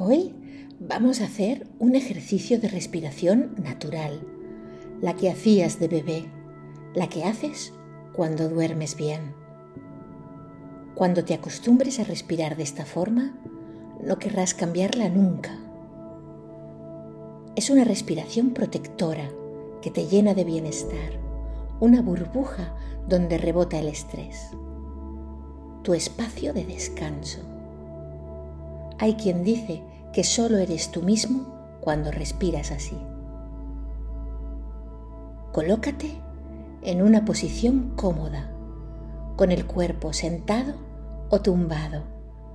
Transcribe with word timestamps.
Hoy 0.00 0.32
vamos 0.78 1.20
a 1.20 1.24
hacer 1.24 1.66
un 1.80 1.96
ejercicio 1.96 2.60
de 2.60 2.68
respiración 2.68 3.56
natural, 3.60 4.20
la 5.02 5.16
que 5.16 5.28
hacías 5.28 5.80
de 5.80 5.88
bebé, 5.88 6.26
la 6.94 7.08
que 7.08 7.24
haces 7.24 7.72
cuando 8.12 8.48
duermes 8.48 8.94
bien. 8.94 9.34
Cuando 10.94 11.24
te 11.24 11.34
acostumbres 11.34 11.98
a 11.98 12.04
respirar 12.04 12.56
de 12.56 12.62
esta 12.62 12.84
forma, 12.84 13.36
no 14.00 14.20
querrás 14.20 14.54
cambiarla 14.54 15.08
nunca. 15.08 15.58
Es 17.56 17.68
una 17.68 17.82
respiración 17.82 18.50
protectora 18.50 19.28
que 19.82 19.90
te 19.90 20.06
llena 20.06 20.32
de 20.32 20.44
bienestar, 20.44 21.18
una 21.80 22.02
burbuja 22.02 22.72
donde 23.08 23.36
rebota 23.36 23.80
el 23.80 23.88
estrés, 23.88 24.50
tu 25.82 25.92
espacio 25.92 26.52
de 26.52 26.64
descanso. 26.64 27.57
Hay 28.98 29.14
quien 29.14 29.44
dice 29.44 29.82
que 30.12 30.24
solo 30.24 30.58
eres 30.58 30.90
tú 30.90 31.02
mismo 31.02 31.78
cuando 31.80 32.10
respiras 32.10 32.70
así. 32.72 32.96
Colócate 35.52 36.20
en 36.82 37.02
una 37.02 37.24
posición 37.24 37.92
cómoda, 37.96 38.52
con 39.36 39.52
el 39.52 39.66
cuerpo 39.66 40.12
sentado 40.12 40.74
o 41.30 41.40
tumbado, 41.40 42.02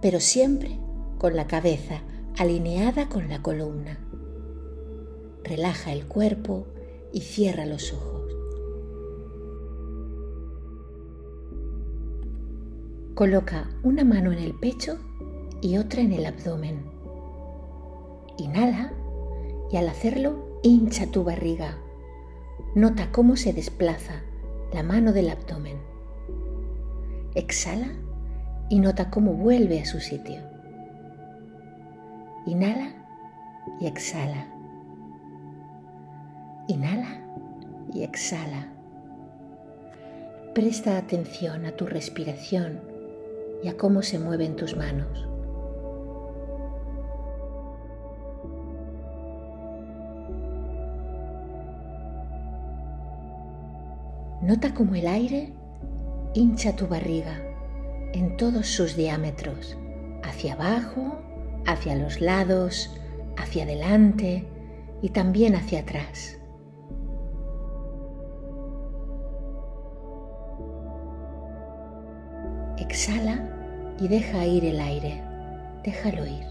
pero 0.01 0.19
siempre 0.19 0.79
con 1.17 1.35
la 1.35 1.47
cabeza 1.47 2.01
alineada 2.37 3.07
con 3.07 3.29
la 3.29 3.41
columna. 3.41 3.99
Relaja 5.43 5.93
el 5.93 6.05
cuerpo 6.07 6.67
y 7.11 7.21
cierra 7.21 7.65
los 7.65 7.93
ojos. 7.93 8.23
Coloca 13.13 13.69
una 13.83 14.03
mano 14.03 14.31
en 14.31 14.39
el 14.39 14.53
pecho 14.55 14.97
y 15.63 15.77
otra 15.77 16.01
en 16.01 16.11
el 16.11 16.25
abdomen. 16.25 16.83
Inhala 18.37 18.91
y 19.71 19.77
al 19.77 19.87
hacerlo 19.87 20.59
hincha 20.61 21.09
tu 21.09 21.23
barriga. 21.23 21.77
Nota 22.75 23.11
cómo 23.11 23.37
se 23.37 23.53
desplaza 23.53 24.23
la 24.73 24.83
mano 24.83 25.13
del 25.13 25.29
abdomen. 25.29 25.77
Exhala 27.33 27.93
y 28.69 28.79
nota 28.79 29.09
cómo 29.09 29.33
vuelve 29.35 29.79
a 29.79 29.85
su 29.85 30.01
sitio. 30.01 30.41
Inhala 32.45 32.89
y 33.79 33.87
exhala. 33.87 34.47
Inhala 36.67 37.21
y 37.93 38.03
exhala. 38.03 38.67
Presta 40.53 40.97
atención 40.97 41.65
a 41.65 41.71
tu 41.71 41.85
respiración 41.85 42.81
y 43.63 43.69
a 43.69 43.77
cómo 43.77 44.01
se 44.01 44.19
mueven 44.19 44.57
tus 44.57 44.75
manos. 44.75 45.32
Nota 54.43 54.73
cómo 54.73 54.93
el 54.95 55.07
aire 55.07 55.53
hincha 56.33 56.75
tu 56.75 56.85
barriga 56.87 57.39
en 58.11 58.35
todos 58.35 58.67
sus 58.67 58.97
diámetros, 58.97 59.77
hacia 60.21 60.55
abajo, 60.55 61.17
hacia 61.65 61.95
los 61.95 62.19
lados, 62.19 62.93
hacia 63.37 63.63
adelante 63.63 64.45
y 65.01 65.11
también 65.11 65.55
hacia 65.55 65.79
atrás. 65.79 66.37
Exhala 72.79 73.47
y 73.97 74.09
deja 74.09 74.45
ir 74.45 74.65
el 74.65 74.81
aire, 74.81 75.23
déjalo 75.85 76.25
ir. 76.25 76.47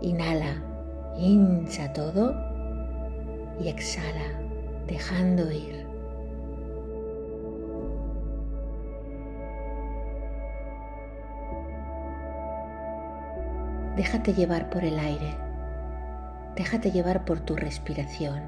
Inhala, 0.00 0.54
hincha 1.18 1.92
todo 1.92 2.49
y 3.60 3.68
exhala, 3.68 4.40
dejando 4.86 5.50
ir. 5.52 5.86
Déjate 13.96 14.32
llevar 14.32 14.70
por 14.70 14.82
el 14.82 14.98
aire, 14.98 15.36
déjate 16.56 16.90
llevar 16.90 17.24
por 17.24 17.40
tu 17.40 17.54
respiración. 17.54 18.40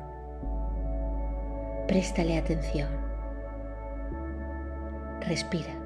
Préstale 1.87 2.39
atención. 2.39 2.89
Respira. 5.21 5.82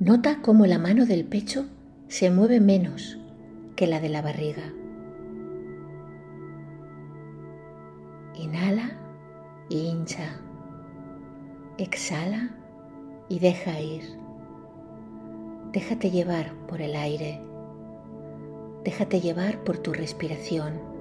Nota 0.00 0.42
cómo 0.42 0.64
la 0.64 0.78
mano 0.78 1.06
del 1.06 1.24
pecho 1.24 1.66
se 2.06 2.30
mueve 2.30 2.60
menos 2.60 3.18
que 3.74 3.88
la 3.88 3.98
de 3.98 4.08
la 4.08 4.22
barriga. 4.22 4.72
Inhala 8.36 8.92
y 9.68 9.88
hincha. 9.88 10.40
Exhala 11.78 12.50
y 13.28 13.40
deja 13.40 13.80
ir. 13.80 14.04
Déjate 15.72 16.12
llevar 16.12 16.52
por 16.68 16.80
el 16.80 16.94
aire. 16.94 17.42
Déjate 18.84 19.20
llevar 19.20 19.64
por 19.64 19.78
tu 19.78 19.92
respiración. 19.92 20.97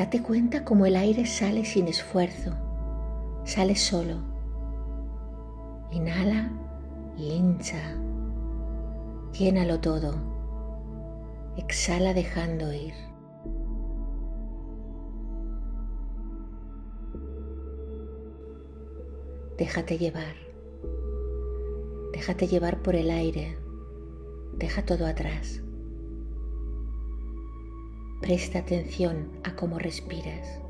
Date 0.00 0.22
cuenta 0.22 0.64
cómo 0.64 0.86
el 0.86 0.96
aire 0.96 1.26
sale 1.26 1.62
sin 1.66 1.86
esfuerzo, 1.86 2.54
sale 3.44 3.76
solo. 3.76 4.16
Inhala 5.90 6.50
y 7.18 7.32
hincha. 7.32 7.98
Llénalo 9.38 9.78
todo. 9.80 10.14
Exhala 11.58 12.14
dejando 12.14 12.72
ir. 12.72 12.94
Déjate 19.58 19.98
llevar. 19.98 20.34
Déjate 22.14 22.46
llevar 22.46 22.80
por 22.82 22.96
el 22.96 23.10
aire. 23.10 23.58
Deja 24.56 24.82
todo 24.82 25.04
atrás. 25.04 25.62
Presta 28.20 28.58
atención 28.58 29.30
a 29.44 29.56
cómo 29.56 29.78
respiras. 29.78 30.60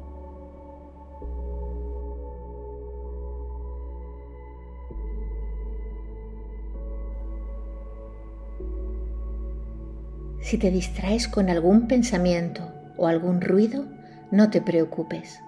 Si 10.40 10.58
te 10.58 10.70
distraes 10.70 11.26
con 11.26 11.50
algún 11.50 11.88
pensamiento 11.88 12.72
o 12.96 13.08
algún 13.08 13.40
ruido, 13.40 13.84
no 14.30 14.50
te 14.50 14.60
preocupes, 14.60 15.40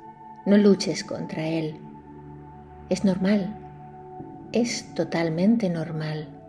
no 0.45 0.57
luches 0.57 1.05
contra 1.05 1.47
él. 1.47 1.81
Es 2.89 3.05
normal, 3.05 3.57
es 4.53 4.93
totalmente 4.95 5.71
normal. 5.71 6.42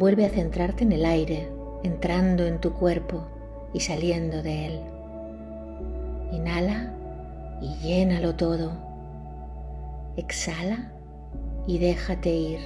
Vuelve 0.00 0.24
a 0.24 0.30
centrarte 0.30 0.82
en 0.82 0.92
el 0.92 1.04
aire, 1.04 1.52
entrando 1.82 2.46
en 2.46 2.58
tu 2.58 2.72
cuerpo 2.72 3.26
y 3.74 3.80
saliendo 3.80 4.42
de 4.42 4.66
él. 4.66 4.80
Inhala 6.32 6.94
y 7.60 7.74
llénalo 7.86 8.34
todo. 8.34 8.72
Exhala 10.16 10.90
y 11.66 11.76
déjate 11.76 12.30
ir, 12.30 12.60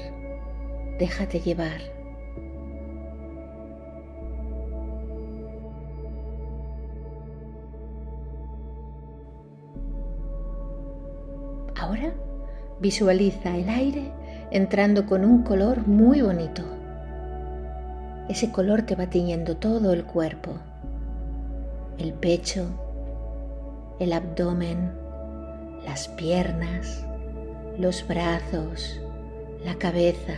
déjate 1.01 1.41
llevar. 1.41 1.81
Ahora 11.81 12.15
visualiza 12.79 13.57
el 13.57 13.69
aire 13.69 14.13
entrando 14.53 15.05
con 15.07 15.25
un 15.25 15.43
color 15.43 15.89
muy 15.89 16.23
bonito 16.23 16.63
ese 18.29 18.51
color 18.51 18.83
te 18.83 18.95
va 18.95 19.07
tiñendo 19.09 19.59
todo 19.59 19.93
el 19.93 20.05
cuerpo, 20.05 20.53
el 21.99 22.15
pecho, 22.15 22.67
el 24.01 24.15
abdomen, 24.15 24.93
las 25.85 26.09
piernas, 26.09 27.05
los 27.79 28.07
brazos, 28.09 28.99
la 29.63 29.75
cabeza. 29.75 30.33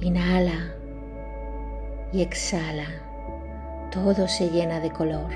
Inhala 0.00 0.72
y 2.10 2.22
exhala. 2.22 2.86
Todo 3.90 4.26
se 4.28 4.48
llena 4.48 4.80
de 4.80 4.90
color. 4.90 5.30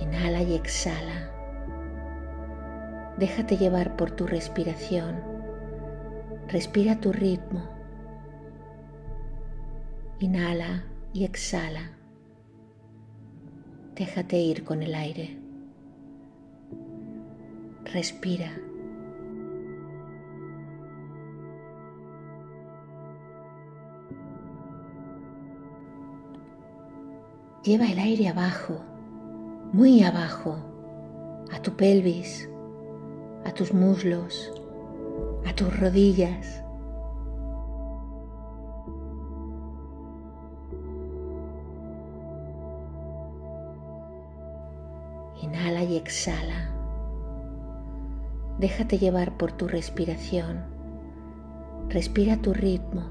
Inhala 0.00 0.42
y 0.42 0.54
exhala. 0.54 1.23
Déjate 3.18 3.56
llevar 3.56 3.96
por 3.96 4.10
tu 4.10 4.26
respiración. 4.26 5.20
Respira 6.48 7.00
tu 7.00 7.12
ritmo. 7.12 7.62
Inhala 10.18 10.84
y 11.12 11.24
exhala. 11.24 11.92
Déjate 13.94 14.36
ir 14.36 14.64
con 14.64 14.82
el 14.82 14.94
aire. 14.94 15.38
Respira. 17.84 18.50
Lleva 27.62 27.86
el 27.86 27.98
aire 27.98 28.28
abajo, 28.28 28.84
muy 29.72 30.02
abajo, 30.02 30.58
a 31.50 31.62
tu 31.62 31.74
pelvis, 31.76 32.48
a 33.54 33.56
tus 33.56 33.72
muslos, 33.72 34.52
a 35.46 35.54
tus 35.54 35.78
rodillas. 35.78 36.60
Inhala 45.40 45.84
y 45.84 45.96
exhala. 45.96 46.68
Déjate 48.58 48.98
llevar 48.98 49.36
por 49.36 49.52
tu 49.52 49.68
respiración. 49.68 50.64
Respira 51.90 52.36
tu 52.38 52.54
ritmo. 52.54 53.04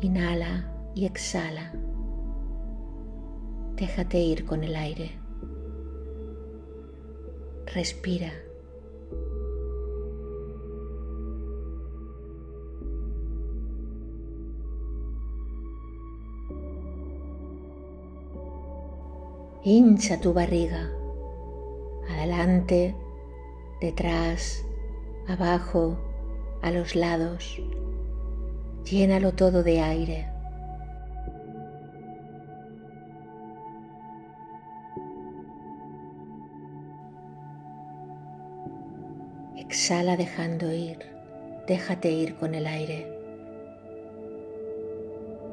Inhala 0.00 0.68
y 0.96 1.06
exhala. 1.06 1.70
Déjate 3.76 4.18
ir 4.18 4.44
con 4.46 4.64
el 4.64 4.74
aire. 4.74 5.23
Respira. 7.74 8.32
Hincha 19.64 20.20
tu 20.20 20.32
barriga, 20.32 20.92
adelante, 22.08 22.94
detrás, 23.80 24.64
abajo, 25.26 25.98
a 26.62 26.70
los 26.70 26.94
lados. 26.94 27.60
Llénalo 28.84 29.32
todo 29.32 29.64
de 29.64 29.80
aire. 29.80 30.33
Exhala 39.74 40.16
dejando 40.16 40.72
ir, 40.72 40.98
déjate 41.66 42.08
ir 42.08 42.36
con 42.36 42.54
el 42.54 42.68
aire. 42.68 43.08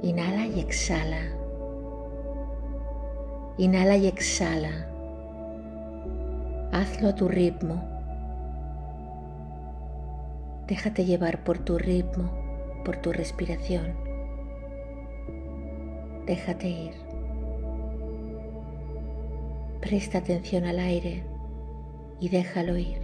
Inhala 0.03 0.45
y 0.45 0.59
exhala. 0.59 1.23
Inhala 3.57 3.97
y 3.97 4.05
exhala. 4.05 4.87
Hazlo 6.71 7.09
a 7.09 7.15
tu 7.15 7.29
ritmo. 7.29 7.81
Déjate 10.67 11.03
llevar 11.03 11.43
por 11.43 11.57
tu 11.57 11.79
ritmo, 11.79 12.29
por 12.85 12.97
tu 12.97 13.11
respiración. 13.11 13.95
Déjate 16.27 16.67
ir. 16.67 16.93
Presta 19.81 20.19
atención 20.19 20.65
al 20.65 20.77
aire 20.77 21.23
y 22.19 22.29
déjalo 22.29 22.77
ir. 22.77 23.00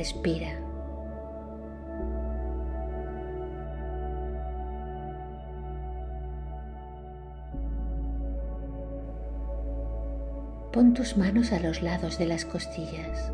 Respira. 0.00 0.48
Pon 10.72 10.94
tus 10.94 11.18
manos 11.18 11.52
a 11.52 11.60
los 11.60 11.82
lados 11.82 12.18
de 12.18 12.24
las 12.24 12.46
costillas. 12.46 13.30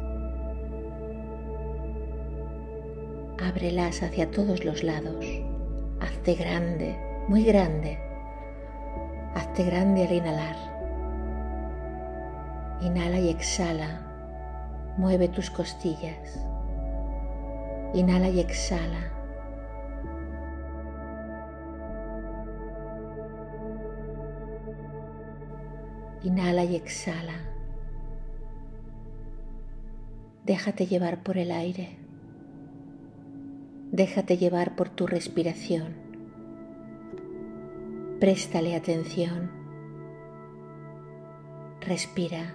Ábrelas 3.40 4.02
hacia 4.02 4.28
todos 4.32 4.64
los 4.64 4.82
lados. 4.82 5.24
Hazte 6.00 6.34
grande, 6.34 6.98
muy 7.28 7.44
grande. 7.44 7.96
Hazte 9.36 9.62
grande 9.62 10.04
al 10.04 10.12
inhalar. 10.12 10.56
Inhala 12.80 13.20
y 13.20 13.28
exhala 13.28 14.06
Mueve 14.96 15.28
tus 15.28 15.50
costillas. 15.50 16.45
Inhala 17.94 18.28
y 18.28 18.40
exhala. 18.40 19.12
Inhala 26.22 26.64
y 26.64 26.76
exhala. 26.76 27.34
Déjate 30.44 30.86
llevar 30.86 31.22
por 31.22 31.38
el 31.38 31.50
aire. 31.50 31.96
Déjate 33.92 34.36
llevar 34.36 34.76
por 34.76 34.88
tu 34.88 35.06
respiración. 35.06 35.94
Préstale 38.20 38.74
atención. 38.74 39.50
Respira. 41.80 42.54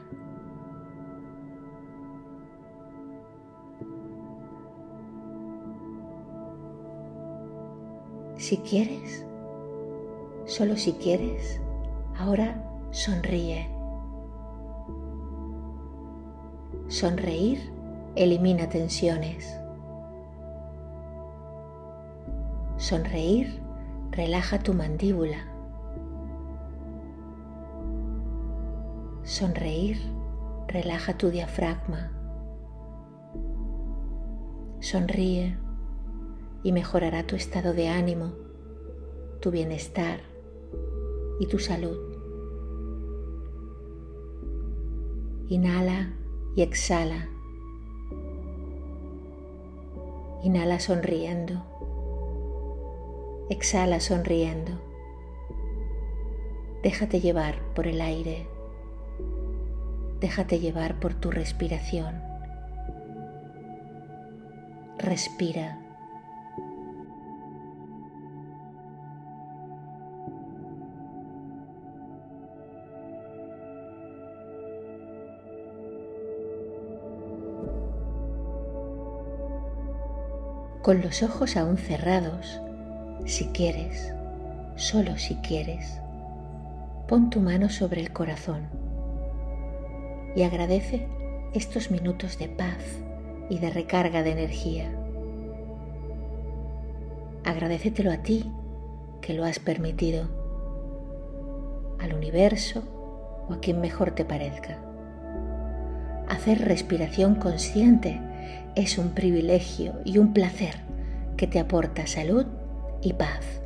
Si 8.41 8.57
quieres, 8.57 9.23
solo 10.45 10.75
si 10.75 10.93
quieres, 10.93 11.61
ahora 12.17 12.59
sonríe. 12.89 13.69
Sonreír 16.87 17.71
elimina 18.15 18.67
tensiones. 18.67 19.55
Sonreír 22.77 23.61
relaja 24.09 24.57
tu 24.57 24.73
mandíbula. 24.73 25.45
Sonreír 29.21 29.99
relaja 30.67 31.15
tu 31.15 31.29
diafragma. 31.29 32.11
Sonríe 34.79 35.55
y 36.63 36.71
mejorará 36.71 37.25
tu 37.25 37.35
estado 37.35 37.73
de 37.73 37.87
ánimo, 37.87 38.33
tu 39.39 39.51
bienestar 39.51 40.21
y 41.39 41.47
tu 41.47 41.59
salud. 41.59 41.97
Inhala 45.49 46.13
y 46.55 46.61
exhala. 46.61 47.27
Inhala 50.43 50.79
sonriendo. 50.79 51.61
Exhala 53.49 53.99
sonriendo. 53.99 54.71
Déjate 56.83 57.19
llevar 57.19 57.61
por 57.73 57.87
el 57.87 58.01
aire. 58.01 58.47
Déjate 60.19 60.59
llevar 60.59 60.99
por 60.99 61.15
tu 61.15 61.31
respiración. 61.31 62.21
Respira 64.99 65.80
con 80.81 81.01
los 81.01 81.21
ojos 81.21 81.57
aún 81.57 81.77
cerrados, 81.77 82.59
si 83.25 83.45
quieres, 83.47 84.13
solo 84.75 85.17
si 85.17 85.35
quieres, 85.35 86.01
pon 87.07 87.29
tu 87.29 87.39
mano 87.39 87.69
sobre 87.69 88.01
el 88.01 88.11
corazón 88.11 88.67
y 90.35 90.41
agradece 90.41 91.07
estos 91.53 91.91
minutos 91.91 92.39
de 92.39 92.47
paz 92.47 92.83
y 93.49 93.59
de 93.59 93.69
recarga 93.69 94.23
de 94.23 94.31
energía. 94.31 94.91
Agradecetelo 97.43 98.11
a 98.11 98.17
ti 98.17 98.51
que 99.21 99.33
lo 99.33 99.45
has 99.45 99.59
permitido, 99.59 100.29
al 101.99 102.15
universo 102.15 102.81
o 103.47 103.53
a 103.53 103.59
quien 103.59 103.81
mejor 103.81 104.11
te 104.11 104.25
parezca. 104.25 104.79
Hacer 106.27 106.59
respiración 106.65 107.35
consciente 107.35 108.19
es 108.75 108.97
un 108.97 109.09
privilegio 109.09 109.93
y 110.05 110.17
un 110.17 110.33
placer 110.33 110.75
que 111.37 111.47
te 111.47 111.59
aporta 111.59 112.07
salud 112.07 112.45
y 113.01 113.13
paz. 113.13 113.61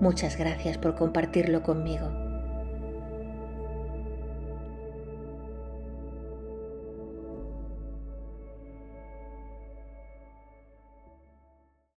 Muchas 0.00 0.36
gracias 0.36 0.78
por 0.78 0.96
compartirlo 0.96 1.62
conmigo. 1.62 2.31